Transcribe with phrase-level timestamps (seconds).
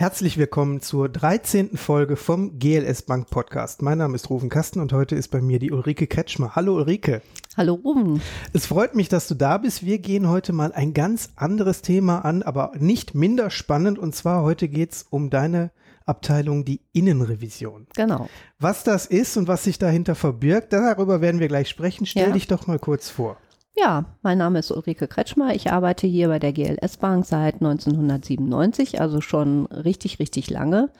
[0.00, 1.76] Herzlich willkommen zur 13.
[1.76, 3.82] Folge vom GLS Bank Podcast.
[3.82, 6.54] Mein Name ist Rufen Kasten und heute ist bei mir die Ulrike Kretschmer.
[6.54, 7.20] Hallo Ulrike.
[7.56, 8.22] Hallo Ruben.
[8.52, 9.84] Es freut mich, dass du da bist.
[9.84, 13.98] Wir gehen heute mal ein ganz anderes Thema an, aber nicht minder spannend.
[13.98, 15.72] Und zwar heute geht's um deine
[16.06, 17.88] Abteilung, die Innenrevision.
[17.96, 18.28] Genau.
[18.60, 22.06] Was das ist und was sich dahinter verbirgt, darüber werden wir gleich sprechen.
[22.06, 22.32] Stell Ja.
[22.34, 23.36] dich doch mal kurz vor.
[23.80, 25.54] Ja, mein Name ist Ulrike Kretschmer.
[25.54, 30.90] Ich arbeite hier bei der GLS Bank seit 1997, also schon richtig, richtig lange.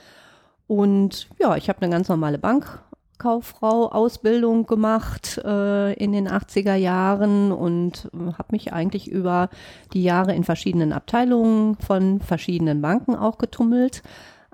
[0.68, 8.08] Und ja, ich habe eine ganz normale Bankkauffrau-Ausbildung gemacht äh, in den 80er Jahren und
[8.14, 9.50] äh, habe mich eigentlich über
[9.92, 14.04] die Jahre in verschiedenen Abteilungen von verschiedenen Banken auch getummelt.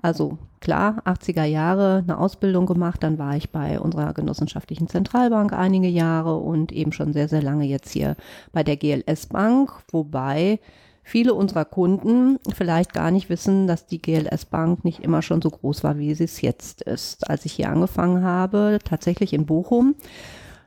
[0.01, 5.87] Also klar, 80er Jahre eine Ausbildung gemacht, dann war ich bei unserer genossenschaftlichen Zentralbank einige
[5.87, 8.15] Jahre und eben schon sehr, sehr lange jetzt hier
[8.51, 10.59] bei der GLS Bank, wobei
[11.03, 15.49] viele unserer Kunden vielleicht gar nicht wissen, dass die GLS Bank nicht immer schon so
[15.49, 17.29] groß war, wie sie es jetzt ist.
[17.29, 19.95] Als ich hier angefangen habe, tatsächlich in Bochum,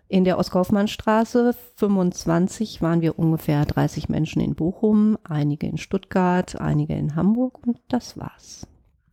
[0.09, 6.95] in der Oskaufmannstraße 25 waren wir ungefähr 30 Menschen in Bochum, einige in Stuttgart, einige
[6.95, 8.67] in Hamburg und das war's.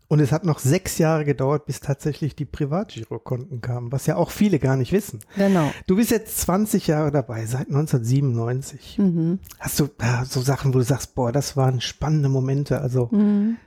[0.08, 4.30] Und es hat noch sechs Jahre gedauert, bis tatsächlich die Privatgirokonten kamen, was ja auch
[4.30, 5.20] viele gar nicht wissen.
[5.36, 5.72] Genau.
[5.88, 9.00] Du bist jetzt 20 Jahre dabei, seit 1997.
[9.00, 9.40] Mhm.
[9.60, 12.82] Hast du da so Sachen, wo du sagst, boah, das waren spannende Momente?
[12.82, 13.58] Also, Mhm.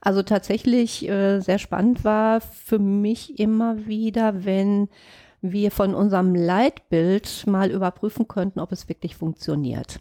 [0.00, 4.88] Also tatsächlich äh, sehr spannend war für mich immer wieder, wenn
[5.40, 10.00] wir von unserem Leitbild mal überprüfen könnten, ob es wirklich funktioniert.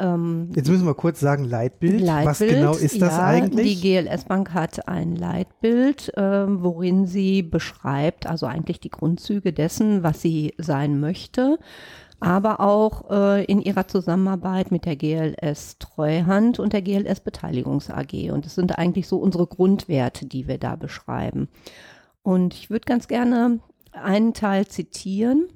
[0.00, 2.00] Ähm, jetzt müssen wir kurz sagen, Leitbild.
[2.00, 3.80] Was Leitbild, genau ist das ja, eigentlich?
[3.80, 10.02] Die GLS Bank hat ein Leitbild, ähm, worin sie beschreibt, also eigentlich die Grundzüge dessen,
[10.02, 11.58] was sie sein möchte,
[12.18, 18.30] aber auch äh, in ihrer Zusammenarbeit mit der GLS Treuhand und der GLS Beteiligungs AG.
[18.32, 21.48] Und es sind eigentlich so unsere Grundwerte, die wir da beschreiben.
[22.22, 23.60] Und ich würde ganz gerne
[23.92, 25.48] einen Teil zitieren.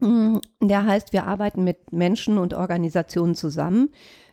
[0.00, 3.90] Mm, Der heißt, wir arbeiten mit Menschen und Organisationen zusammen,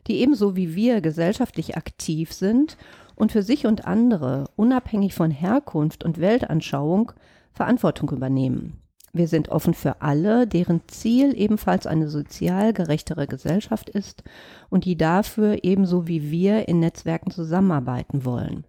[0.08, 2.78] die ebenso wie wir gesellschaftlich aktiv sind
[3.16, 7.12] und für sich und andere, unabhängig von Herkunft und Weltanschauung,
[7.54, 8.82] Verantwortung übernehmen.
[9.14, 14.24] Wir sind offen für alle, deren Ziel ebenfalls eine sozial gerechtere Gesellschaft ist
[14.70, 18.66] und die dafür ebenso wie wir in Netzwerken zusammenarbeiten wollen.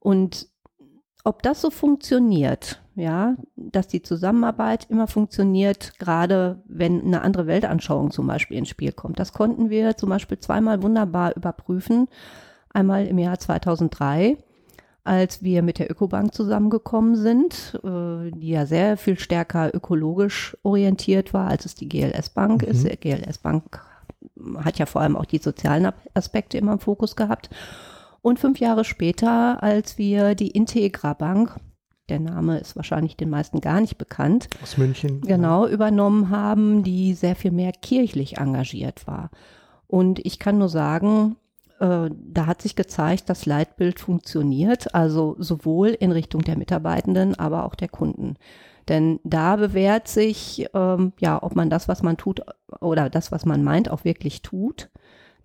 [0.00, 0.48] Und
[1.24, 8.10] ob das so funktioniert, ja, dass die Zusammenarbeit immer funktioniert, gerade wenn eine andere Weltanschauung
[8.10, 9.18] zum Beispiel ins Spiel kommt.
[9.18, 12.08] Das konnten wir zum Beispiel zweimal wunderbar überprüfen.
[12.72, 14.38] Einmal im Jahr 2003,
[15.04, 21.32] als wir mit der Ökobank zusammengekommen sind, äh, die ja sehr viel stärker ökologisch orientiert
[21.34, 22.68] war, als es die GLS Bank Mhm.
[22.68, 22.84] ist.
[22.90, 23.80] Die GLS Bank
[24.58, 27.50] hat ja vor allem auch die sozialen Aspekte immer im Fokus gehabt.
[28.22, 31.54] Und fünf Jahre später, als wir die Integra Bank,
[32.08, 35.20] der Name ist wahrscheinlich den meisten gar nicht bekannt, Aus München.
[35.22, 39.30] genau übernommen haben, die sehr viel mehr kirchlich engagiert war.
[39.88, 41.36] Und ich kann nur sagen,
[41.80, 47.64] äh, da hat sich gezeigt, das Leitbild funktioniert, also sowohl in Richtung der Mitarbeitenden, aber
[47.64, 48.34] auch der Kunden.
[48.88, 52.40] Denn da bewährt sich, ähm, ja, ob man das, was man tut
[52.80, 54.90] oder das, was man meint, auch wirklich tut.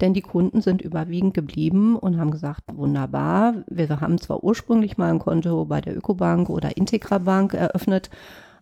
[0.01, 5.11] Denn die Kunden sind überwiegend geblieben und haben gesagt, wunderbar, wir haben zwar ursprünglich mal
[5.11, 8.09] ein Konto bei der Ökobank oder Integra Bank eröffnet,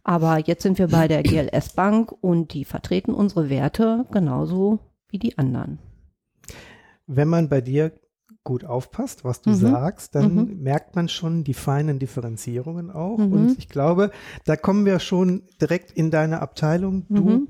[0.03, 4.79] aber jetzt sind wir bei der GLS Bank und die vertreten unsere Werte genauso
[5.09, 5.79] wie die anderen.
[7.07, 7.93] Wenn man bei dir
[8.43, 9.55] gut aufpasst, was du Mhm.
[9.55, 10.57] sagst, dann Mhm.
[10.61, 13.17] merkt man schon die feinen Differenzierungen auch.
[13.17, 13.31] Mhm.
[13.33, 14.11] Und ich glaube,
[14.45, 17.05] da kommen wir schon direkt in deine Abteilung.
[17.09, 17.47] Du Mhm.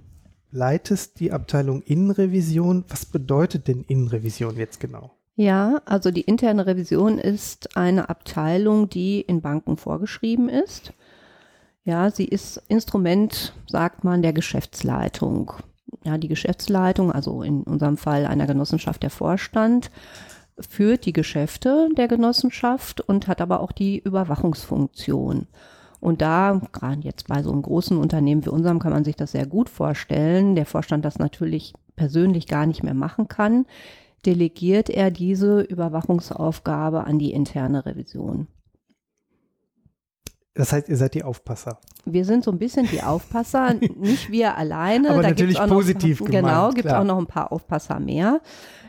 [0.52, 2.86] Leitest die Abteilung Innenrevision.
[2.88, 5.12] Was bedeutet denn Innenrevision jetzt genau?
[5.36, 10.94] Ja, also die interne Revision ist eine Abteilung, die in Banken vorgeschrieben ist.
[11.86, 15.54] Ja, sie ist Instrument, sagt man, der Geschäftsleitung.
[16.04, 19.92] Ja, die Geschäftsleitung, also in unserem Fall einer Genossenschaft der Vorstand,
[20.60, 25.48] führt die Geschäfte der Genossenschaft und hat aber auch die Überwachungsfunktion.
[26.00, 29.34] Und da, gerade jetzt bei so einem großen Unternehmen wie unserem, kann man sich das
[29.34, 30.56] sehr gut vorstellen.
[30.56, 33.66] Der Vorstand das natürlich persönlich gar nicht mehr machen kann,
[34.26, 38.48] delegiert er diese Überwachungsaufgabe an die interne Revision.
[40.56, 41.80] Das heißt, ihr seid die Aufpasser.
[42.06, 45.12] Wir sind so ein bisschen die Aufpasser, nicht wir alleine.
[45.12, 47.02] Aber da gibt's natürlich auch noch, positiv Genau, gemeint, gibt klar.
[47.02, 48.42] auch noch ein paar Aufpasser mehr.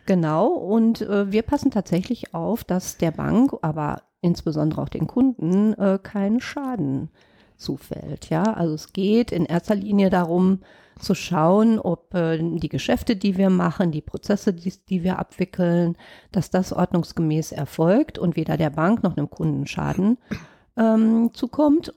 [0.06, 5.74] Genau, und äh, wir passen tatsächlich auf, dass der Bank, aber insbesondere auch den Kunden,
[5.74, 7.10] äh, keinen Schaden
[7.56, 8.30] zufällt.
[8.30, 10.60] Ja, also es geht in erster Linie darum,
[10.98, 15.96] zu schauen, ob äh, die Geschäfte, die wir machen, die Prozesse, die, die, wir abwickeln,
[16.30, 20.18] dass das ordnungsgemäß erfolgt und weder der Bank noch einem Kunden Schaden
[20.76, 21.94] ähm, zukommt.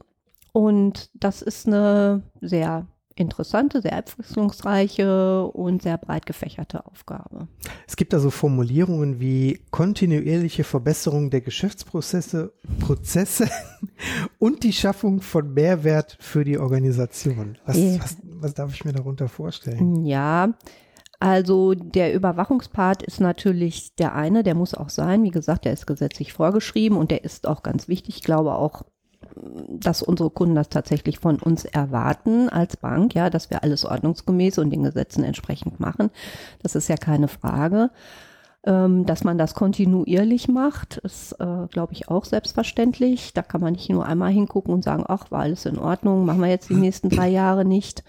[0.52, 2.86] Und das ist eine sehr
[3.16, 7.48] interessante, sehr abwechslungsreiche und sehr breit gefächerte Aufgabe.
[7.88, 13.50] Es gibt also Formulierungen wie kontinuierliche Verbesserung der Geschäftsprozesse Prozesse
[14.40, 17.58] und die Schaffung von Mehrwert für die Organisation.
[17.66, 18.00] Was, ja.
[18.00, 20.06] was, was darf ich mir darunter vorstellen?
[20.06, 20.54] Ja,
[21.20, 25.24] also der Überwachungspart ist natürlich der eine, der muss auch sein.
[25.24, 28.18] Wie gesagt, der ist gesetzlich vorgeschrieben und der ist auch ganz wichtig.
[28.18, 28.84] Ich glaube auch
[29.70, 34.58] dass unsere Kunden das tatsächlich von uns erwarten als Bank, ja, dass wir alles ordnungsgemäß
[34.60, 36.10] und den Gesetzen entsprechend machen.
[36.62, 37.90] Das ist ja keine Frage.
[38.66, 43.34] Ähm, dass man das kontinuierlich macht, ist, äh, glaube ich, auch selbstverständlich.
[43.34, 46.40] Da kann man nicht nur einmal hingucken und sagen, ach, war alles in Ordnung, machen
[46.40, 48.06] wir jetzt die nächsten drei Jahre nicht.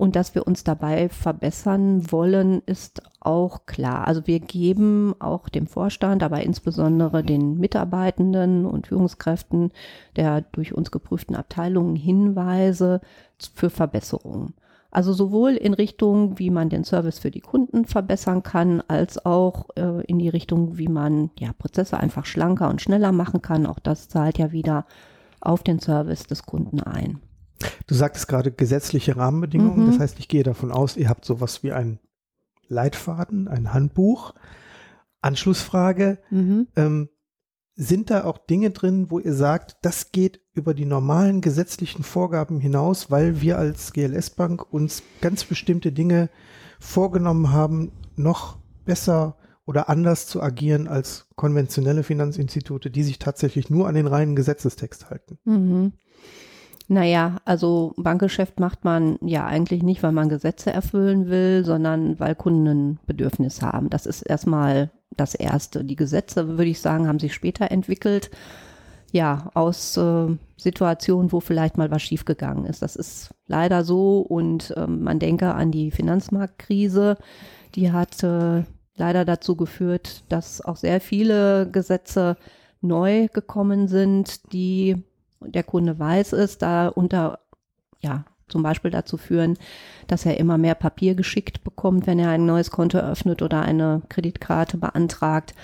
[0.00, 4.08] Und dass wir uns dabei verbessern wollen, ist auch klar.
[4.08, 9.72] Also wir geben auch dem Vorstand, aber insbesondere den Mitarbeitenden und Führungskräften
[10.16, 13.02] der durch uns geprüften Abteilungen Hinweise
[13.54, 14.54] für Verbesserungen.
[14.90, 19.68] Also sowohl in Richtung, wie man den Service für die Kunden verbessern kann, als auch
[19.76, 23.66] äh, in die Richtung, wie man ja Prozesse einfach schlanker und schneller machen kann.
[23.66, 24.86] Auch das zahlt ja wieder
[25.42, 27.20] auf den Service des Kunden ein.
[27.86, 29.86] Du sagtest gerade gesetzliche Rahmenbedingungen.
[29.86, 29.90] Mhm.
[29.90, 31.98] Das heißt, ich gehe davon aus, ihr habt sowas wie ein
[32.68, 34.34] Leitfaden, ein Handbuch.
[35.20, 36.18] Anschlussfrage.
[36.30, 36.68] Mhm.
[36.76, 37.08] Ähm,
[37.76, 42.60] sind da auch Dinge drin, wo ihr sagt, das geht über die normalen gesetzlichen Vorgaben
[42.60, 46.28] hinaus, weil wir als GLS Bank uns ganz bestimmte Dinge
[46.78, 53.88] vorgenommen haben, noch besser oder anders zu agieren als konventionelle Finanzinstitute, die sich tatsächlich nur
[53.88, 55.38] an den reinen Gesetzestext halten?
[55.44, 55.92] Mhm.
[56.92, 62.34] Naja, also Bankgeschäft macht man ja eigentlich nicht, weil man Gesetze erfüllen will, sondern weil
[62.34, 63.90] Kunden Bedürfnis haben.
[63.90, 65.84] Das ist erstmal das Erste.
[65.84, 68.32] Die Gesetze, würde ich sagen, haben sich später entwickelt.
[69.12, 72.82] Ja, aus äh, Situationen, wo vielleicht mal was schiefgegangen ist.
[72.82, 74.18] Das ist leider so.
[74.18, 77.18] Und äh, man denke an die Finanzmarktkrise.
[77.76, 78.64] Die hat äh,
[78.96, 82.36] leider dazu geführt, dass auch sehr viele Gesetze
[82.80, 85.04] neu gekommen sind, die
[85.40, 87.40] der Kunde weiß es, da unter,
[88.00, 89.56] ja, zum Beispiel dazu führen,
[90.08, 94.02] dass er immer mehr Papier geschickt bekommt, wenn er ein neues Konto eröffnet oder eine
[94.08, 95.54] Kreditkarte beantragt,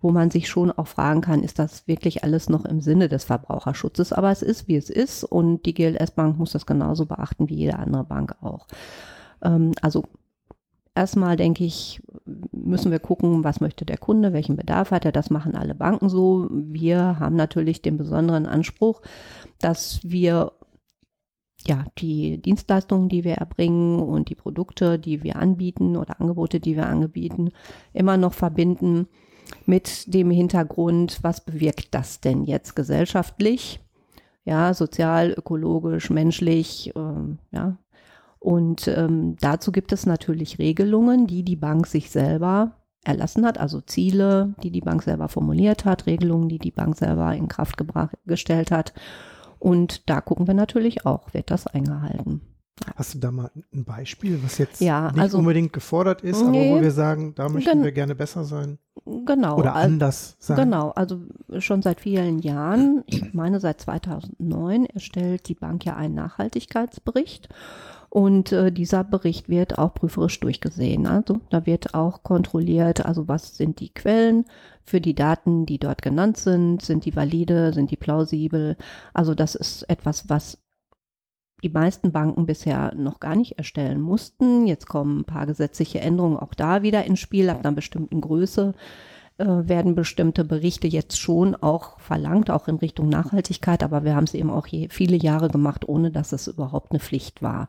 [0.00, 3.24] wo man sich schon auch fragen kann, ist das wirklich alles noch im Sinne des
[3.24, 4.12] Verbraucherschutzes?
[4.12, 7.54] Aber es ist, wie es ist und die GLS Bank muss das genauso beachten wie
[7.54, 8.66] jede andere Bank auch.
[9.42, 10.04] Ähm, also
[10.94, 12.02] erstmal denke ich,
[12.52, 15.12] müssen wir gucken, was möchte der Kunde, welchen Bedarf hat er.
[15.12, 16.48] Das machen alle Banken so.
[16.50, 19.02] Wir haben natürlich den besonderen Anspruch,
[19.60, 20.52] dass wir
[21.66, 26.76] ja, die Dienstleistungen, die wir erbringen und die Produkte, die wir anbieten oder Angebote, die
[26.76, 27.52] wir anbieten,
[27.92, 29.06] immer noch verbinden
[29.66, 33.80] mit dem Hintergrund, was bewirkt das denn jetzt gesellschaftlich?
[34.44, 37.78] Ja, sozial, ökologisch, menschlich, äh, ja,
[38.42, 42.72] und ähm, dazu gibt es natürlich Regelungen, die die Bank sich selber
[43.04, 47.32] erlassen hat, also Ziele, die die Bank selber formuliert hat, Regelungen, die die Bank selber
[47.36, 48.94] in Kraft gebracht, gestellt hat.
[49.60, 52.40] Und da gucken wir natürlich auch, wird das eingehalten.
[52.96, 56.70] Hast du da mal ein Beispiel, was jetzt ja, nicht also, unbedingt gefordert ist, nee,
[56.70, 58.78] aber wo wir sagen, da möchten wir gerne besser sein?
[59.24, 59.56] Genau.
[59.56, 60.56] Oder anders sein?
[60.56, 61.20] Genau, also
[61.58, 67.48] schon seit vielen Jahren, ich meine seit 2009, erstellt die Bank ja einen Nachhaltigkeitsbericht.
[68.14, 71.06] Und äh, dieser Bericht wird auch prüferisch durchgesehen.
[71.06, 74.44] Also da wird auch kontrolliert, also was sind die Quellen
[74.84, 78.76] für die Daten, die dort genannt sind, sind die valide, sind die plausibel.
[79.14, 80.58] Also das ist etwas, was
[81.62, 84.66] die meisten Banken bisher noch gar nicht erstellen mussten.
[84.66, 87.48] Jetzt kommen ein paar gesetzliche Änderungen auch da wieder ins Spiel.
[87.48, 88.74] Ab einer bestimmten Größe
[89.38, 93.82] äh, werden bestimmte Berichte jetzt schon auch verlangt, auch in Richtung Nachhaltigkeit.
[93.82, 97.00] Aber wir haben es eben auch je, viele Jahre gemacht, ohne dass es überhaupt eine
[97.00, 97.68] Pflicht war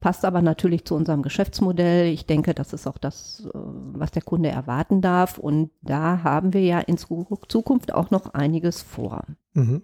[0.00, 2.12] passt aber natürlich zu unserem Geschäftsmodell.
[2.12, 5.38] Ich denke, das ist auch das, äh, was der Kunde erwarten darf.
[5.38, 9.24] Und da haben wir ja in Zukunft auch noch einiges vor.
[9.54, 9.82] Mhm.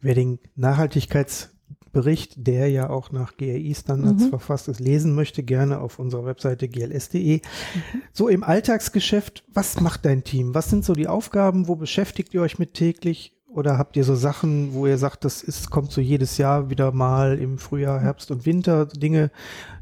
[0.00, 4.28] Wer den Nachhaltigkeitsbericht, der ja auch nach GRI-Standards mhm.
[4.28, 7.36] verfasst ist, lesen möchte, gerne auf unserer Webseite gls.de.
[7.38, 8.02] Mhm.
[8.12, 10.54] So im Alltagsgeschäft, was macht dein Team?
[10.54, 11.68] Was sind so die Aufgaben?
[11.68, 13.37] Wo beschäftigt ihr euch mit täglich?
[13.58, 16.92] Oder habt ihr so Sachen, wo ihr sagt, das ist, kommt so jedes Jahr wieder
[16.92, 19.32] mal im Frühjahr, Herbst und Winter Dinge?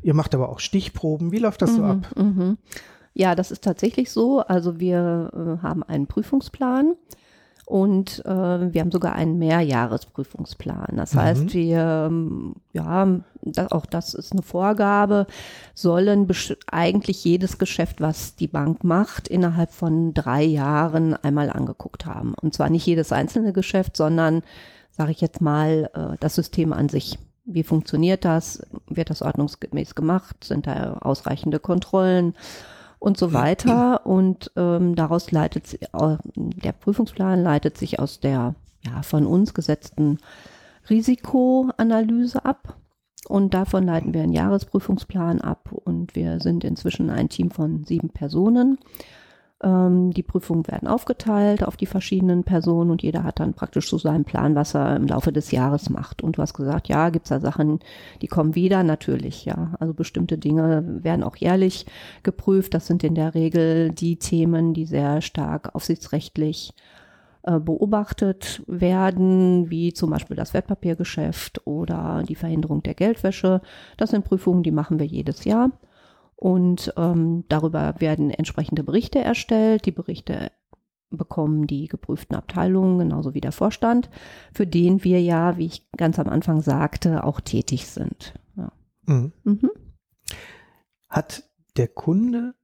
[0.02, 1.30] Ihr macht aber auch Stichproben.
[1.30, 1.98] Wie läuft das mhm, so ab?
[2.16, 2.56] Mhm.
[3.12, 4.40] Ja, das ist tatsächlich so.
[4.40, 6.94] Also wir äh, haben einen Prüfungsplan
[7.66, 8.28] Und äh,
[8.72, 10.92] wir haben sogar einen Mehrjahresprüfungsplan.
[10.94, 11.18] Das mhm.
[11.20, 13.08] heißt, wir, ähm, ja,
[13.42, 15.26] das, auch das ist eine Vorgabe,
[15.74, 16.28] sollen
[16.70, 22.34] eigentlich jedes Geschäft, was die Bank macht, innerhalb von drei Jahren einmal angeguckt haben.
[22.40, 24.42] Und zwar nicht jedes einzelne Geschäft, sondern,
[24.92, 27.18] sage ich jetzt mal, äh, das System an sich.
[27.46, 28.62] Wie funktioniert das?
[28.86, 30.44] Wird das ordnungsgemäß gemacht?
[30.44, 32.36] Sind da ausreichende Kontrollen?
[33.06, 34.04] Und so weiter.
[34.04, 40.18] Und ähm, daraus leitet äh, der Prüfungsplan leitet sich aus der ja, von uns gesetzten
[40.90, 42.76] Risikoanalyse ab.
[43.28, 45.70] Und davon leiten wir einen Jahresprüfungsplan ab.
[45.72, 48.78] Und wir sind inzwischen ein Team von sieben Personen.
[49.62, 53.96] Ähm, die Prüfungen werden aufgeteilt auf die verschiedenen Personen und jeder hat dann praktisch so
[53.96, 56.22] seinen Plan, was er im Laufe des Jahres macht.
[56.22, 57.80] Und du hast gesagt, ja, gibt's da Sachen,
[58.20, 58.82] die kommen wieder?
[58.82, 59.74] Natürlich, ja.
[59.80, 61.86] Also bestimmte Dinge werden auch jährlich
[62.22, 62.74] geprüft.
[62.74, 66.74] Das sind in der Regel die Themen, die sehr stark aufsichtsrechtlich
[67.44, 73.62] äh, beobachtet werden, wie zum Beispiel das Wertpapiergeschäft oder die Verhinderung der Geldwäsche.
[73.96, 75.70] Das sind Prüfungen, die machen wir jedes Jahr.
[76.36, 79.86] Und ähm, darüber werden entsprechende Berichte erstellt.
[79.86, 80.52] Die Berichte
[81.10, 84.10] bekommen die geprüften Abteilungen, genauso wie der Vorstand,
[84.52, 88.34] für den wir ja, wie ich ganz am Anfang sagte, auch tätig sind.
[88.56, 88.72] Ja.
[89.06, 89.32] Mhm.
[89.44, 89.70] Mhm.
[91.08, 91.44] Hat
[91.76, 92.54] der Kunde,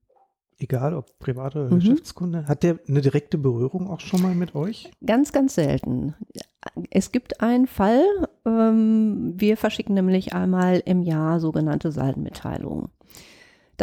[0.59, 1.81] egal ob Privat- oder mhm.
[1.81, 4.91] Geschäftskunde, hat der eine direkte Berührung auch schon mal mit euch?
[5.07, 6.15] Ganz, ganz selten.
[6.91, 8.05] Es gibt einen Fall,
[8.45, 12.91] ähm, wir verschicken nämlich einmal im Jahr sogenannte Saldenmitteilungen.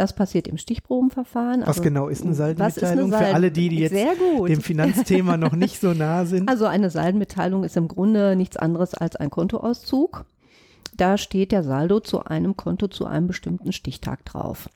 [0.00, 1.60] Das passiert im Stichprobenverfahren.
[1.60, 5.78] Was also, genau ist eine Saldenmitteilung für alle die, die jetzt dem Finanzthema noch nicht
[5.78, 6.48] so nah sind?
[6.48, 10.24] Also eine Saldenmitteilung ist im Grunde nichts anderes als ein Kontoauszug.
[10.96, 14.70] Da steht der Saldo zu einem Konto zu einem bestimmten Stichtag drauf.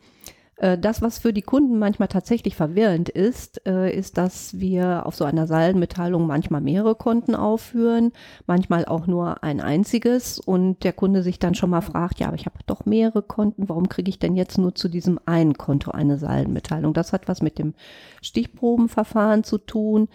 [0.57, 5.17] Äh, das, was für die Kunden manchmal tatsächlich verwirrend ist, äh, ist, dass wir auf
[5.17, 8.13] so einer Saldenmitteilung manchmal mehrere Konten aufführen,
[8.47, 12.37] manchmal auch nur ein einziges und der Kunde sich dann schon mal fragt, ja, aber
[12.37, 15.91] ich habe doch mehrere Konten, warum kriege ich denn jetzt nur zu diesem einen Konto
[15.91, 16.95] eine Saldenmitteilung?
[16.95, 17.75] Das hat was mit dem
[18.23, 20.09] Stichprobenverfahren zu tun.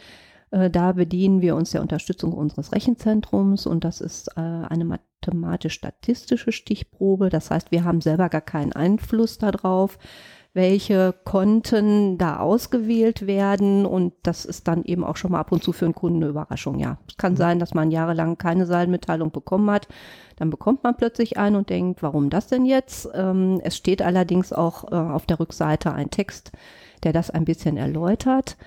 [0.52, 7.30] Äh, da bedienen wir uns der Unterstützung unseres Rechenzentrums und das ist eine mathematisch-statistische Stichprobe.
[7.30, 9.98] Das heißt, wir haben selber gar keinen Einfluss darauf,
[10.54, 13.86] welche Konten da ausgewählt werden.
[13.86, 16.30] Und das ist dann eben auch schon mal ab und zu für einen Kunden eine
[16.32, 16.80] Überraschung.
[16.80, 17.38] Ja, es kann mhm.
[17.38, 19.88] sein, dass man jahrelang keine Saldenmitteilung bekommen hat.
[20.38, 23.10] Dann bekommt man plötzlich einen und denkt, warum das denn jetzt?
[23.14, 26.52] Ähm, es steht allerdings auch äh, auf der Rückseite ein Text,
[27.04, 28.58] der das ein bisschen erläutert.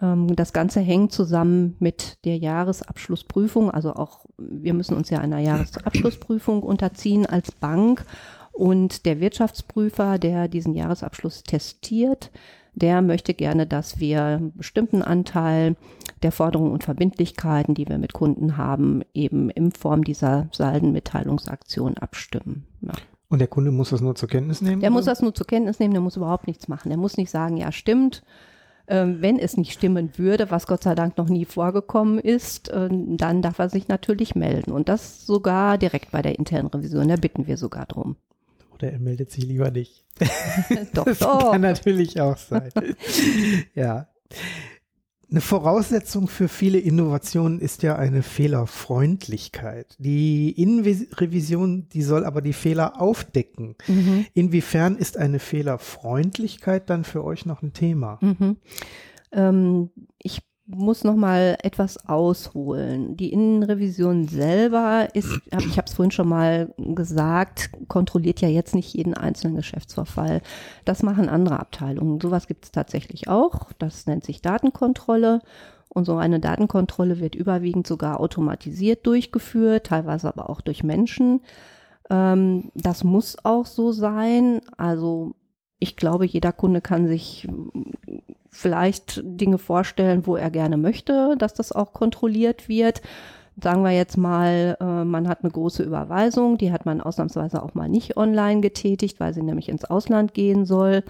[0.00, 3.70] Ähm, das Ganze hängt zusammen mit der Jahresabschlussprüfung.
[3.70, 8.04] Also auch wir müssen uns ja einer Jahresabschlussprüfung unterziehen als Bank.
[8.52, 12.30] Und der Wirtschaftsprüfer, der diesen Jahresabschluss testiert,
[12.74, 15.76] der möchte gerne, dass wir einen bestimmten Anteil
[16.22, 22.66] der Forderungen und Verbindlichkeiten, die wir mit Kunden haben, eben in Form dieser Saldenmitteilungsaktion abstimmen.
[22.80, 22.92] Ja.
[23.28, 24.80] Und der Kunde muss das nur zur Kenntnis nehmen?
[24.80, 24.98] Der oder?
[24.98, 26.90] muss das nur zur Kenntnis nehmen, der muss überhaupt nichts machen.
[26.90, 28.22] Der muss nicht sagen, ja, stimmt,
[28.86, 33.42] wenn es nicht stimmen würde, was Gott sei Dank noch nie vorgekommen ist, äh, dann
[33.42, 34.72] darf er sich natürlich melden.
[34.72, 37.08] Und das sogar direkt bei der internen Revision.
[37.08, 38.16] Da bitten wir sogar drum.
[38.74, 40.04] Oder er meldet sich lieber nicht.
[40.94, 41.52] doch, das doch.
[41.52, 42.70] kann natürlich auch sein.
[43.74, 44.08] ja.
[45.32, 49.96] Eine Voraussetzung für viele Innovationen ist ja eine Fehlerfreundlichkeit.
[49.98, 53.76] Die Innenrevision, die soll aber die Fehler aufdecken.
[53.88, 54.26] Mhm.
[54.34, 58.18] Inwiefern ist eine Fehlerfreundlichkeit dann für euch noch ein Thema?
[58.20, 58.58] Mhm.
[59.32, 60.42] Ähm, ich
[60.74, 63.16] muss noch mal etwas ausholen.
[63.16, 68.94] Die Innenrevision selber ist, ich habe es vorhin schon mal gesagt, kontrolliert ja jetzt nicht
[68.94, 70.42] jeden einzelnen Geschäftsverfall.
[70.84, 72.20] Das machen andere Abteilungen.
[72.20, 73.72] Sowas gibt es tatsächlich auch.
[73.78, 75.40] Das nennt sich Datenkontrolle.
[75.88, 81.42] Und so eine Datenkontrolle wird überwiegend sogar automatisiert durchgeführt, teilweise aber auch durch Menschen.
[82.08, 84.60] Ähm, das muss auch so sein.
[84.76, 85.34] Also
[85.78, 87.46] ich glaube, jeder Kunde kann sich
[88.52, 93.00] vielleicht Dinge vorstellen, wo er gerne möchte, dass das auch kontrolliert wird.
[93.60, 97.74] Sagen wir jetzt mal, äh, man hat eine große Überweisung, die hat man ausnahmsweise auch
[97.74, 101.02] mal nicht online getätigt, weil sie nämlich ins Ausland gehen soll.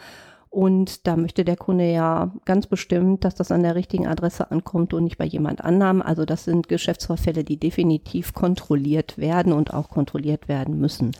[0.50, 4.92] Und da möchte der Kunde ja ganz bestimmt, dass das an der richtigen Adresse ankommt
[4.92, 6.02] und nicht bei jemand anderem.
[6.02, 11.12] Also das sind Geschäftsvorfälle, die definitiv kontrolliert werden und auch kontrolliert werden müssen.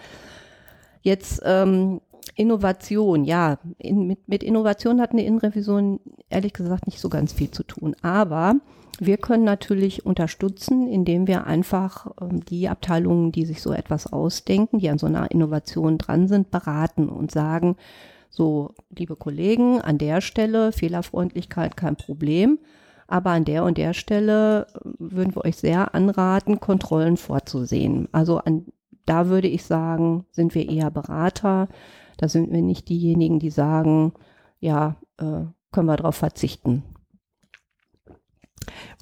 [1.00, 2.00] Jetzt ähm,
[2.34, 7.50] Innovation, ja, in, mit, mit Innovation hat eine Innenrevision ehrlich gesagt nicht so ganz viel
[7.50, 7.94] zu tun.
[8.02, 8.56] Aber
[8.98, 14.78] wir können natürlich unterstützen, indem wir einfach ähm, die Abteilungen, die sich so etwas ausdenken,
[14.78, 17.76] die an so einer Innovation dran sind, beraten und sagen,
[18.30, 22.58] so, liebe Kollegen, an der Stelle Fehlerfreundlichkeit kein Problem.
[23.06, 24.66] Aber an der und der Stelle
[24.98, 28.08] würden wir euch sehr anraten, Kontrollen vorzusehen.
[28.12, 28.66] Also an,
[29.04, 31.68] da würde ich sagen, sind wir eher Berater.
[32.22, 34.12] Da sind wir nicht diejenigen, die sagen,
[34.60, 35.40] ja, äh,
[35.72, 36.84] können wir darauf verzichten.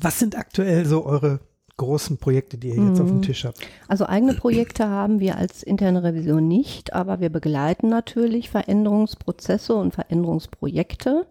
[0.00, 1.41] Was sind aktuell so eure
[1.77, 3.03] großen Projekte, die ihr jetzt mhm.
[3.03, 3.23] auf dem mhm.
[3.23, 3.59] Tisch habt?
[3.89, 9.93] Also eigene Projekte haben wir als interne Revision nicht, aber wir begleiten natürlich Veränderungsprozesse und
[9.93, 11.27] Veränderungsprojekte.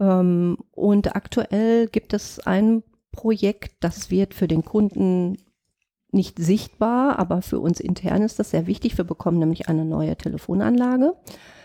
[0.00, 2.82] Ähm, und aktuell gibt es ein
[3.12, 5.36] Projekt, das wird für den Kunden
[6.12, 8.96] nicht sichtbar, aber für uns intern ist das sehr wichtig.
[8.96, 11.14] Wir bekommen nämlich eine neue Telefonanlage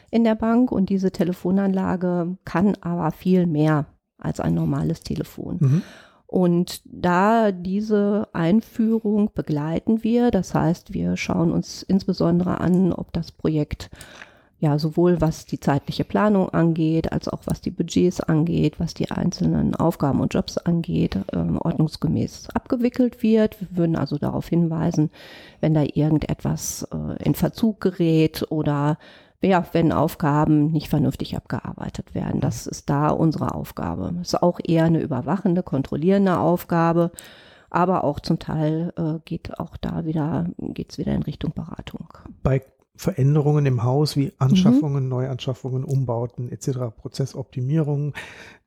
[0.09, 3.85] in der Bank und diese Telefonanlage kann aber viel mehr
[4.17, 5.57] als ein normales Telefon.
[5.59, 5.81] Mhm.
[6.27, 13.33] Und da diese Einführung begleiten wir, das heißt, wir schauen uns insbesondere an, ob das
[13.33, 13.89] Projekt
[14.61, 19.09] ja sowohl was die zeitliche Planung angeht, als auch was die Budgets angeht, was die
[19.09, 23.59] einzelnen Aufgaben und Jobs angeht, ähm, ordnungsgemäß abgewickelt wird.
[23.59, 25.09] Wir würden also darauf hinweisen,
[25.61, 28.99] wenn da irgendetwas äh, in Verzug gerät oder
[29.41, 32.39] ja, wenn Aufgaben nicht vernünftig abgearbeitet werden.
[32.39, 34.13] Das ist da unsere Aufgabe.
[34.21, 37.11] Ist auch eher eine überwachende, kontrollierende Aufgabe,
[37.71, 42.07] aber auch zum Teil äh, geht auch da wieder, geht's wieder in Richtung Beratung.
[42.43, 42.61] Bei
[43.01, 45.09] Veränderungen im Haus wie Anschaffungen, mhm.
[45.09, 48.13] Neuanschaffungen, Umbauten etc., Prozessoptimierungen,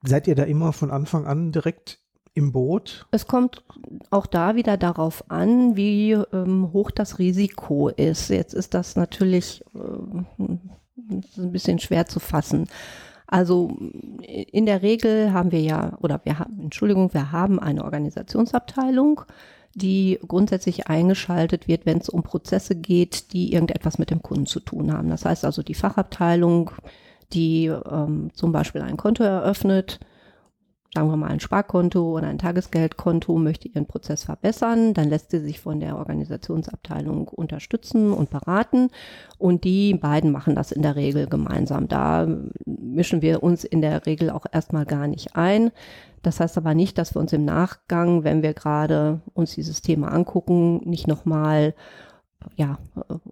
[0.03, 2.01] seid ihr da immer von Anfang an direkt
[2.35, 3.07] im Boot?
[3.13, 3.63] Es kommt
[4.11, 8.29] auch da wieder darauf an, wie ähm, hoch das Risiko ist.
[8.29, 12.67] Jetzt ist das natürlich äh, ein bisschen schwer zu fassen.
[13.29, 13.77] Also
[14.21, 19.21] in der Regel haben wir ja, oder wir haben, Entschuldigung, wir haben eine Organisationsabteilung,
[19.75, 24.61] die grundsätzlich eingeschaltet wird, wenn es um Prozesse geht, die irgendetwas mit dem Kunden zu
[24.61, 25.11] tun haben.
[25.11, 26.71] Das heißt also die Fachabteilung,
[27.33, 29.99] die ähm, zum Beispiel ein Konto eröffnet,
[30.95, 35.41] sagen wir mal ein Sparkonto oder ein Tagesgeldkonto, möchte ihren Prozess verbessern, dann lässt sie
[35.41, 38.91] sich von der Organisationsabteilung unterstützen und beraten.
[39.37, 41.89] Und die beiden machen das in der Regel gemeinsam.
[41.89, 42.29] Da
[42.65, 45.73] mischen wir uns in der Regel auch erstmal gar nicht ein.
[46.23, 50.09] Das heißt aber nicht, dass wir uns im Nachgang, wenn wir gerade uns dieses Thema
[50.13, 51.75] angucken, nicht nochmal
[52.57, 52.79] ja,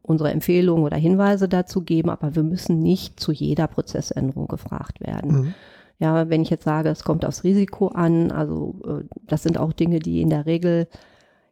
[0.02, 5.32] unsere Empfehlungen oder Hinweise dazu geben, aber wir müssen nicht zu jeder Prozessänderung gefragt werden.
[5.32, 5.54] Mhm.
[6.02, 9.72] Ja, wenn ich jetzt sage, es kommt aufs Risiko an, also äh, das sind auch
[9.72, 10.88] Dinge, die in der Regel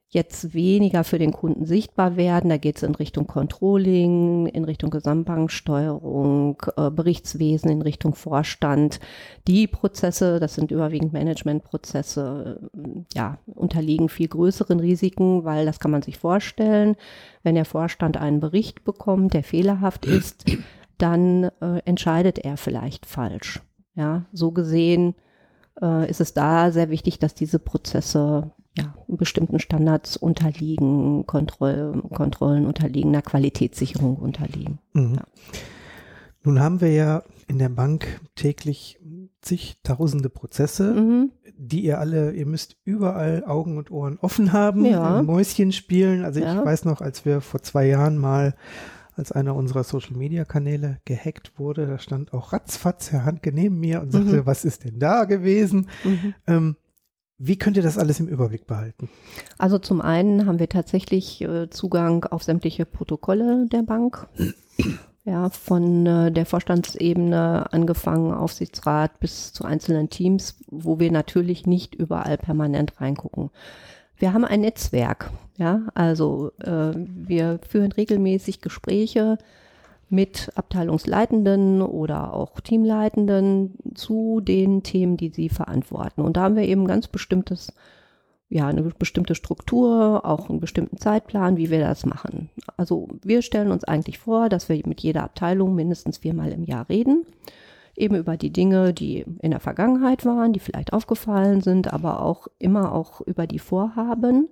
[0.09, 2.51] jetzt weniger für den Kunden sichtbar werden.
[2.51, 8.99] Da geht es in Richtung Controlling, in Richtung Gesamtbanksteuerung, äh, Berichtswesen, in Richtung Vorstand.
[9.47, 15.93] Die Prozesse, das sind überwiegend Managementprozesse, äh, ja, unterliegen viel größeren Risiken, weil das kann
[15.93, 16.97] man sich vorstellen.
[17.45, 20.45] Wenn der Vorstand einen Bericht bekommt, der fehlerhaft ist,
[20.99, 23.61] dann äh, entscheidet er vielleicht falsch.
[24.01, 25.15] Ja, so gesehen
[25.83, 32.65] äh, ist es da sehr wichtig, dass diese Prozesse ja, bestimmten Standards unterliegen, Kontroll, Kontrollen
[32.65, 34.79] unterliegen, einer Qualitätssicherung unterliegen.
[34.95, 35.17] Mhm.
[35.17, 35.25] Ja.
[36.45, 38.99] Nun haben wir ja in der Bank täglich
[39.43, 41.33] zigtausende Prozesse, mhm.
[41.59, 45.21] die ihr alle, ihr müsst überall Augen und Ohren offen haben, ja.
[45.23, 46.25] Mäuschen spielen.
[46.25, 48.55] Also ich weiß noch, als wir vor zwei Jahren mal
[49.17, 53.79] als einer unserer Social Media Kanäle gehackt wurde, da stand auch ratzfatz Herr Handke neben
[53.79, 54.47] mir und sagte, mhm.
[54.47, 55.89] was ist denn da gewesen?
[56.05, 56.35] Mhm.
[56.47, 56.77] Ähm,
[57.43, 59.09] wie könnt ihr das alles im Überblick behalten?
[59.57, 64.29] Also zum einen haben wir tatsächlich äh, Zugang auf sämtliche Protokolle der Bank.
[65.25, 71.95] Ja, von äh, der Vorstandsebene angefangen, Aufsichtsrat bis zu einzelnen Teams, wo wir natürlich nicht
[71.95, 73.51] überall permanent reingucken.
[74.21, 79.39] Wir haben ein Netzwerk, ja, also äh, wir führen regelmäßig Gespräche
[80.11, 86.21] mit Abteilungsleitenden oder auch Teamleitenden zu den Themen, die sie verantworten.
[86.21, 87.73] Und da haben wir eben ganz bestimmtes,
[88.51, 92.51] ja, eine bestimmte Struktur, auch einen bestimmten Zeitplan, wie wir das machen.
[92.77, 96.91] Also wir stellen uns eigentlich vor, dass wir mit jeder Abteilung mindestens viermal im Jahr
[96.91, 97.25] reden
[98.01, 102.49] eben über die Dinge, die in der Vergangenheit waren, die vielleicht aufgefallen sind, aber auch
[102.59, 104.49] immer auch über die Vorhaben.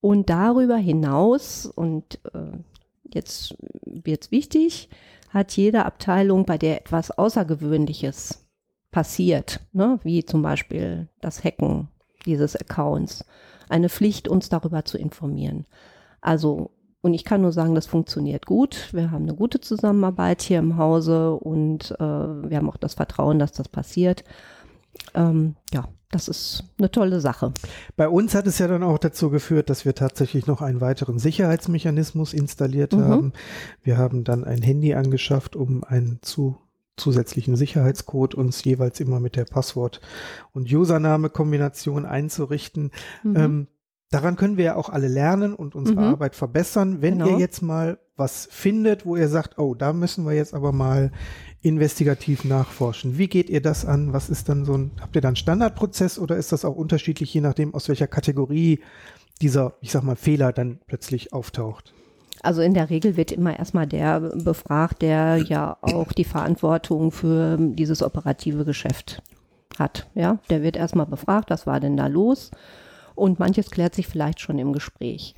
[0.00, 2.58] Und darüber hinaus, und äh,
[3.12, 4.88] jetzt wird es wichtig,
[5.28, 8.46] hat jede Abteilung, bei der etwas Außergewöhnliches
[8.90, 11.88] passiert, ne, wie zum Beispiel das Hacken
[12.26, 13.24] dieses Accounts,
[13.68, 15.66] eine Pflicht, uns darüber zu informieren.
[16.20, 16.70] Also
[17.02, 18.88] und ich kann nur sagen, das funktioniert gut.
[18.92, 23.38] Wir haben eine gute Zusammenarbeit hier im Hause und äh, wir haben auch das Vertrauen,
[23.38, 24.24] dass das passiert.
[25.14, 27.52] Ähm, ja, das ist eine tolle Sache.
[27.96, 31.18] Bei uns hat es ja dann auch dazu geführt, dass wir tatsächlich noch einen weiteren
[31.18, 33.04] Sicherheitsmechanismus installiert mhm.
[33.04, 33.32] haben.
[33.82, 36.58] Wir haben dann ein Handy angeschafft, um ein zu
[36.96, 40.02] zusätzlichen Sicherheitscode uns jeweils immer mit der Passwort-
[40.52, 42.90] und Username-Kombination einzurichten.
[43.22, 43.36] Mhm.
[43.36, 43.66] Ähm,
[44.10, 46.06] daran können wir ja auch alle lernen und unsere mhm.
[46.06, 47.00] Arbeit verbessern.
[47.00, 47.30] Wenn genau.
[47.30, 51.10] ihr jetzt mal was findet, wo ihr sagt, oh, da müssen wir jetzt aber mal
[51.62, 53.18] investigativ nachforschen.
[53.18, 54.12] Wie geht ihr das an?
[54.12, 57.40] Was ist dann so ein, habt ihr dann Standardprozess oder ist das auch unterschiedlich, je
[57.40, 58.80] nachdem, aus welcher Kategorie
[59.40, 61.94] dieser, ich sag mal, Fehler dann plötzlich auftaucht?
[62.42, 67.58] Also in der Regel wird immer erstmal der befragt, der ja auch die Verantwortung für
[67.58, 69.22] dieses operative Geschäft
[69.78, 70.08] hat.
[70.14, 72.50] Ja, der wird erstmal befragt, was war denn da los?
[73.20, 75.34] Und manches klärt sich vielleicht schon im Gespräch.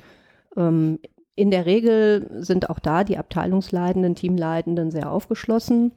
[0.57, 1.01] Ähm,
[1.35, 5.91] in der Regel sind auch da die Abteilungsleitenden, Teamleitenden sehr aufgeschlossen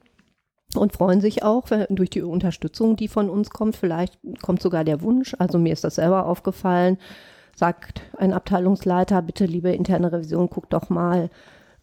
[0.74, 3.76] und freuen sich auch wenn, durch die Unterstützung, die von uns kommt.
[3.76, 6.98] Vielleicht kommt sogar der Wunsch, also mir ist das selber aufgefallen,
[7.54, 11.30] sagt ein Abteilungsleiter, bitte liebe interne Revision, guck doch mal,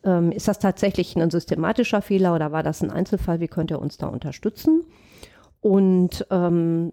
[0.04, 3.39] ähm, ist das tatsächlich ein systematischer Fehler oder war das ein Einzelfall?
[3.39, 4.84] Wie könnt ihr uns da unterstützen?
[5.62, 6.92] Und ähm,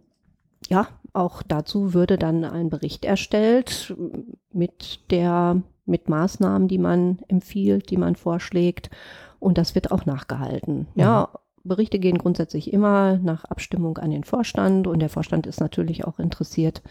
[0.68, 3.94] ja, auch dazu würde dann ein Bericht erstellt
[4.52, 8.90] mit der, mit Maßnahmen, die man empfiehlt, die man vorschlägt.
[9.38, 10.88] Und das wird auch nachgehalten.
[10.94, 11.00] Mhm.
[11.00, 11.28] Ja,
[11.62, 16.18] Berichte gehen grundsätzlich immer nach Abstimmung an den Vorstand und der Vorstand ist natürlich auch
[16.18, 16.82] interessiert,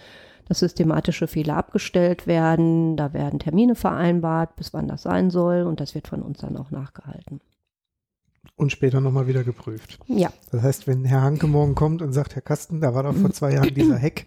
[0.47, 2.95] dass systematische Fehler abgestellt werden.
[2.97, 6.57] Da werden Termine vereinbart, bis wann das sein soll und das wird von uns dann
[6.57, 7.41] auch nachgehalten.
[8.55, 9.99] Und später nochmal wieder geprüft.
[10.07, 10.33] Ja.
[10.51, 13.31] Das heißt, wenn Herr Hanke morgen kommt und sagt, Herr Kasten, da war doch vor
[13.31, 14.25] zwei Jahren dieser Hack,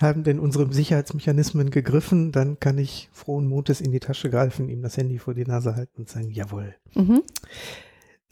[0.00, 4.82] haben denn unsere Sicherheitsmechanismen gegriffen, dann kann ich frohen Mutes in die Tasche greifen, ihm
[4.82, 6.74] das Handy vor die Nase halten und sagen, jawohl.
[6.94, 7.22] Mhm.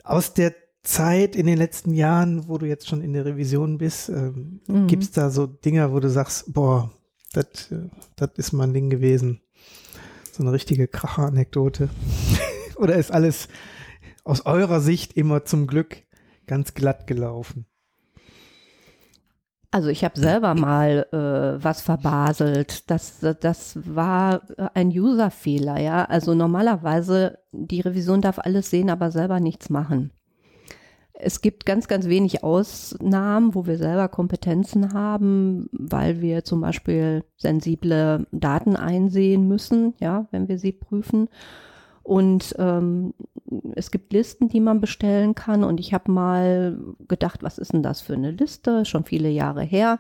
[0.02, 4.08] Aus der Zeit in den letzten Jahren, wo du jetzt schon in der Revision bist,
[4.08, 4.86] ähm, mhm.
[4.86, 6.90] gibt es da so Dinger, wo du sagst, boah,
[7.32, 9.40] das äh, ist mein Ding gewesen.
[10.32, 11.90] So eine richtige Kracher-Anekdote.
[12.76, 13.48] Oder ist alles
[14.28, 16.04] aus eurer Sicht immer zum Glück
[16.46, 17.66] ganz glatt gelaufen?
[19.70, 22.90] Also ich habe selber mal äh, was verbaselt.
[22.90, 26.04] Das, das war ein User-Fehler, ja.
[26.04, 30.10] Also normalerweise, die Revision darf alles sehen, aber selber nichts machen.
[31.12, 37.24] Es gibt ganz, ganz wenig Ausnahmen, wo wir selber Kompetenzen haben, weil wir zum Beispiel
[37.36, 41.28] sensible Daten einsehen müssen, ja, wenn wir sie prüfen.
[42.08, 43.12] Und ähm,
[43.74, 45.62] es gibt Listen, die man bestellen kann.
[45.62, 48.86] Und ich habe mal gedacht, was ist denn das für eine Liste?
[48.86, 49.98] Schon viele Jahre her.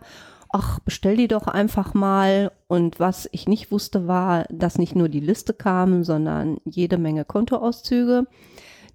[0.50, 2.50] Ach, bestell die doch einfach mal.
[2.66, 7.26] Und was ich nicht wusste, war, dass nicht nur die Liste kam, sondern jede Menge
[7.26, 8.26] Kontoauszüge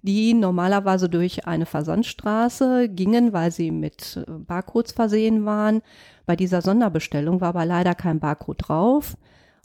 [0.02, 5.80] die normalerweise durch eine Versandstraße gingen, weil sie mit äh, Barcodes versehen waren.
[6.26, 9.16] Bei dieser Sonderbestellung war aber leider kein Barcode drauf.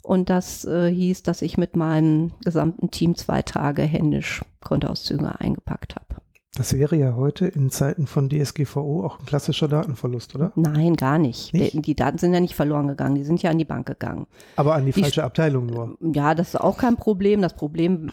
[0.02, 5.94] Und das äh, hieß, dass ich mit meinem gesamten Team zwei Tage händisch Kontoauszüge eingepackt
[5.96, 6.06] habe.
[6.54, 10.52] Das wäre ja heute in Zeiten von DSGVO auch ein klassischer Datenverlust, oder?
[10.56, 11.54] Nein, gar nicht.
[11.54, 11.74] nicht?
[11.74, 14.26] Die, die, Daten sind ja nicht verloren gegangen, die sind ja an die Bank gegangen.
[14.56, 15.96] Aber an die, die falsche Abteilung nur.
[16.00, 17.40] Ja, das ist auch kein Problem.
[17.40, 18.10] Das Problem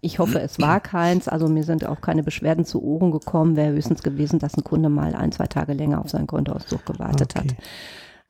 [0.00, 1.28] ich hoffe, es war keins.
[1.28, 3.56] Also mir sind auch keine Beschwerden zu Ohren gekommen.
[3.56, 7.34] Wäre höchstens gewesen, dass ein Kunde mal ein, zwei Tage länger auf seinen Kontoauszug gewartet
[7.36, 7.48] okay.
[7.48, 7.56] hat.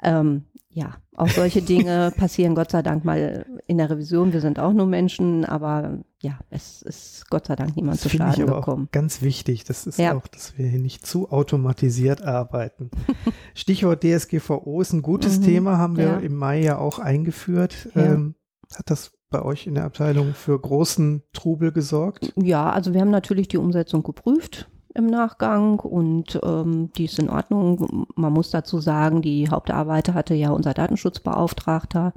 [0.03, 0.45] Ähm,
[0.79, 4.33] ja, auch solche Dinge passieren Gott sei Dank mal in der Revision.
[4.33, 8.35] Wir sind auch nur Menschen, aber ja, es ist Gott sei Dank niemand zu Schaden
[8.35, 8.87] ich aber gekommen.
[8.87, 10.17] Auch ganz wichtig, das ist ja.
[10.17, 12.91] auch, dass wir hier nicht zu automatisiert arbeiten.
[13.55, 16.19] Stichwort DSGVO ist ein gutes mhm, Thema, haben wir ja.
[16.19, 17.89] im Mai ja auch eingeführt.
[17.97, 18.15] Ja.
[18.15, 18.37] Ähm,
[18.77, 22.33] hat das bei euch in der Abteilung für großen Trubel gesorgt?
[22.37, 27.31] Ja, also wir haben natürlich die Umsetzung geprüft im Nachgang und ähm, die ist in
[27.31, 28.07] Ordnung.
[28.17, 32.13] Man muss dazu sagen, die Hauptarbeiter hatte ja unser Datenschutzbeauftragter,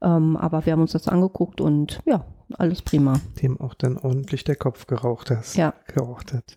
[0.00, 2.24] ähm, aber wir haben uns das angeguckt und ja,
[2.56, 3.20] alles prima.
[3.42, 5.56] Dem auch dann ordentlich der Kopf geraucht hast.
[5.56, 5.74] Ja.
[5.88, 6.56] Geraucht hat.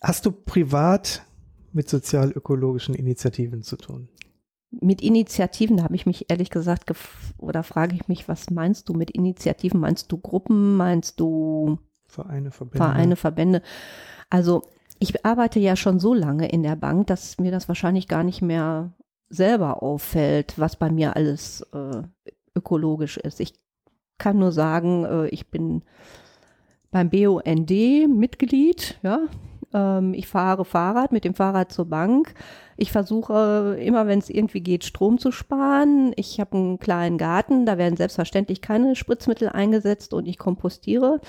[0.00, 1.22] Hast du privat
[1.72, 4.08] mit sozial-ökologischen Initiativen zu tun?
[4.80, 6.90] mit Initiativen, da habe ich mich ehrlich gesagt
[7.36, 9.78] oder frage ich mich, was meinst du mit Initiativen?
[9.78, 10.76] Meinst du Gruppen?
[10.76, 11.78] Meinst du
[12.12, 12.76] Vereine, Verbände?
[12.76, 13.62] Vereine, Verbände.
[14.28, 14.62] Also
[14.98, 18.42] ich arbeite ja schon so lange in der Bank, dass mir das wahrscheinlich gar nicht
[18.42, 18.92] mehr
[19.30, 22.02] selber auffällt, was bei mir alles äh,
[22.54, 23.40] ökologisch ist.
[23.40, 23.54] Ich
[24.18, 25.82] kann nur sagen, äh, ich bin
[26.90, 29.20] beim BUND Mitglied, ja,
[29.72, 32.34] ähm, ich fahre Fahrrad mit dem Fahrrad zur Bank.
[32.76, 36.12] Ich versuche immer, wenn es irgendwie geht, Strom zu sparen.
[36.16, 41.20] Ich habe einen kleinen Garten, da werden selbstverständlich keine Spritzmittel eingesetzt und ich kompostiere.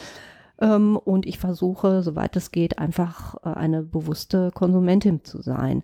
[0.63, 5.84] Ähm, und ich versuche, soweit es geht, einfach äh, eine bewusste Konsumentin zu sein.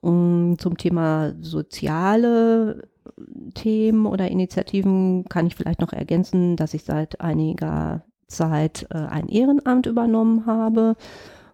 [0.00, 2.88] Um, zum Thema soziale
[3.54, 9.28] Themen oder Initiativen kann ich vielleicht noch ergänzen, dass ich seit einiger Zeit äh, ein
[9.28, 10.96] Ehrenamt übernommen habe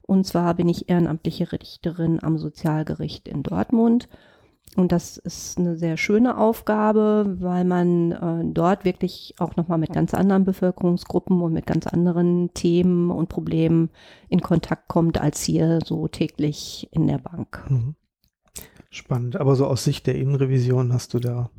[0.03, 4.09] Und zwar bin ich ehrenamtliche Richterin am Sozialgericht in Dortmund.
[4.77, 9.93] Und das ist eine sehr schöne Aufgabe, weil man äh, dort wirklich auch nochmal mit
[9.93, 13.91] ganz anderen Bevölkerungsgruppen und mit ganz anderen Themen und Problemen
[14.29, 17.65] in Kontakt kommt, als hier so täglich in der Bank.
[17.69, 17.95] Mhm.
[18.91, 19.37] Spannend.
[19.37, 21.51] Aber so aus Sicht der Innenrevision hast du da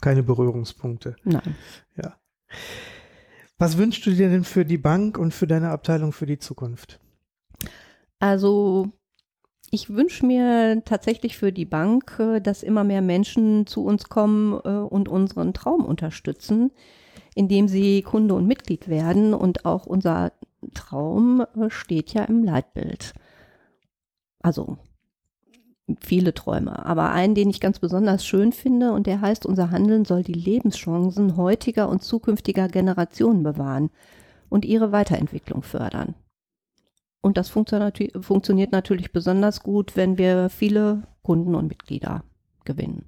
[0.00, 1.16] keine Berührungspunkte.
[1.24, 1.54] Nein.
[1.96, 2.16] Ja.
[3.58, 6.98] Was wünschst du dir denn für die Bank und für deine Abteilung für die Zukunft?
[8.18, 8.88] Also
[9.70, 14.60] ich wünsche mir tatsächlich für die Bank, äh, dass immer mehr Menschen zu uns kommen
[14.64, 16.72] äh, und unseren Traum unterstützen,
[17.34, 19.32] indem sie Kunde und Mitglied werden.
[19.32, 20.32] Und auch unser
[20.74, 23.14] Traum äh, steht ja im Leitbild.
[24.42, 24.78] Also
[26.00, 30.04] viele Träume, aber einen, den ich ganz besonders schön finde und der heißt, unser Handeln
[30.04, 33.90] soll die Lebenschancen heutiger und zukünftiger Generationen bewahren
[34.48, 36.14] und ihre Weiterentwicklung fördern.
[37.22, 42.24] Und das funktioniert natürlich besonders gut, wenn wir viele Kunden und Mitglieder
[42.64, 43.04] gewinnen.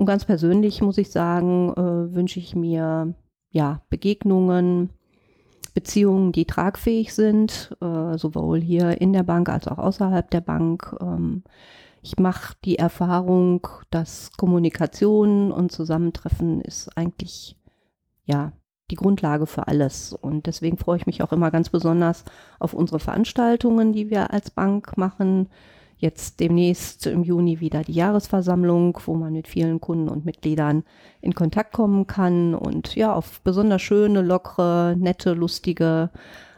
[0.00, 3.14] Und ganz persönlich muss ich sagen, äh, wünsche ich mir
[3.50, 4.88] ja Begegnungen,
[5.74, 10.96] Beziehungen, die tragfähig sind, äh, sowohl hier in der Bank als auch außerhalb der Bank.
[11.02, 11.44] Ähm,
[12.00, 17.58] ich mache die Erfahrung, dass Kommunikation und Zusammentreffen ist eigentlich
[18.24, 18.52] ja
[18.90, 20.12] die Grundlage für alles.
[20.12, 22.24] Und deswegen freue ich mich auch immer ganz besonders
[22.58, 25.48] auf unsere Veranstaltungen, die wir als Bank machen.
[25.96, 30.82] Jetzt demnächst im Juni wieder die Jahresversammlung, wo man mit vielen Kunden und Mitgliedern
[31.20, 36.10] in Kontakt kommen kann und ja, auf besonders schöne, lockere, nette, lustige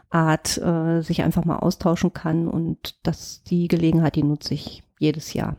[0.09, 2.47] Art äh, sich einfach mal austauschen kann.
[2.47, 5.57] Und das, die Gelegenheit, die nutze ich jedes Jahr.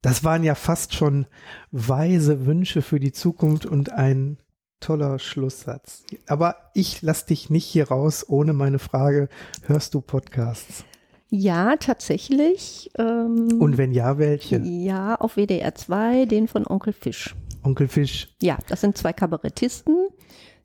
[0.00, 1.26] Das waren ja fast schon
[1.70, 4.38] weise Wünsche für die Zukunft und ein
[4.82, 6.04] toller Schlusssatz.
[6.26, 9.28] Aber ich lasse dich nicht hier raus ohne meine Frage,
[9.66, 10.84] hörst du Podcasts?
[11.30, 12.90] Ja, tatsächlich.
[12.98, 14.58] Ähm, Und wenn ja, welche?
[14.58, 17.34] Ja, auf WDR 2, den von Onkel Fisch.
[17.62, 18.28] Onkel Fisch.
[18.42, 20.01] Ja, das sind zwei Kabarettisten,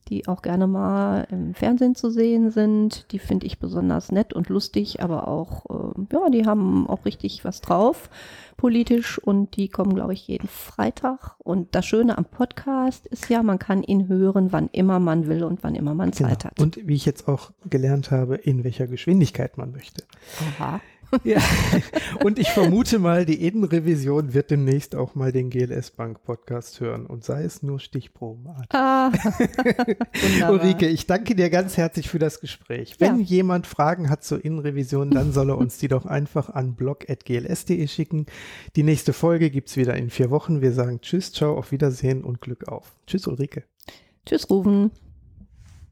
[0.10, 3.12] die auch gerne mal im Fernsehen zu sehen sind.
[3.12, 7.44] Die finde ich besonders nett und lustig, aber auch, äh, ja, die haben auch richtig
[7.46, 8.10] was drauf
[8.58, 11.36] politisch und die kommen, glaube ich, jeden Freitag.
[11.38, 15.44] Und das Schöne am Podcast ist ja, man kann ihn hören, wann immer man will
[15.44, 16.52] und wann immer man Zeit genau.
[16.52, 16.60] hat.
[16.60, 20.04] Und wie ich jetzt auch gelernt habe, in welcher Geschwindigkeit man möchte.
[20.60, 20.82] Aha.
[21.24, 21.42] Ja.
[22.24, 27.06] Und ich vermute mal, die Innenrevision wird demnächst auch mal den GLS Bank Podcast hören
[27.06, 28.68] und sei es nur Stichprobenart.
[28.74, 29.12] Ah,
[30.50, 32.96] Ulrike, ich danke dir ganz herzlich für das Gespräch.
[33.00, 33.26] Wenn ja.
[33.26, 38.26] jemand Fragen hat zur Innenrevision, dann soll er uns die doch einfach an blog.gls.de schicken.
[38.76, 40.62] Die nächste Folge gibt's wieder in vier Wochen.
[40.62, 42.94] Wir sagen Tschüss, ciao, auf Wiedersehen und Glück auf.
[43.06, 43.64] Tschüss, Ulrike.
[44.26, 44.92] Tschüss, Ruben.